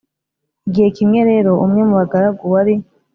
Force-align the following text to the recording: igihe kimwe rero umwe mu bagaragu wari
igihe 0.67 0.89
kimwe 0.97 1.19
rero 1.29 1.51
umwe 1.65 1.81
mu 1.87 1.93
bagaragu 1.99 2.43
wari 2.53 2.75